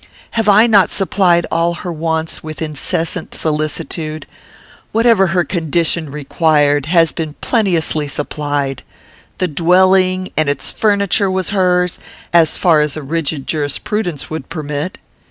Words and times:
Have 0.31 0.49
I 0.49 0.65
not 0.65 0.89
supplied 0.89 1.45
all 1.51 1.75
her 1.75 1.93
wants 1.93 2.41
with 2.43 2.59
incessant 2.59 3.35
solicitude? 3.35 4.25
Whatever 4.93 5.27
her 5.27 5.43
condition 5.43 6.09
required 6.11 6.87
has 6.87 7.11
been 7.11 7.35
plenteously 7.39 8.07
supplied. 8.07 8.81
The 9.37 9.47
dwelling 9.47 10.31
and 10.35 10.49
its 10.49 10.71
furniture 10.71 11.29
was 11.29 11.51
hers, 11.51 11.99
as 12.33 12.57
far 12.57 12.81
a 12.81 12.87
rigid 12.99 13.45
jurisprudence 13.45 14.27
would 14.27 14.49
permit. 14.49 14.97